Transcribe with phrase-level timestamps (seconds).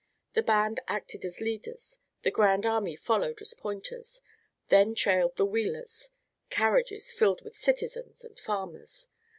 [0.33, 4.23] The band acted as leaders, the Grand Army followed as pointers,
[4.69, 6.09] then trailed the wheelers
[6.49, 9.09] carriages filled with citizens and farmers.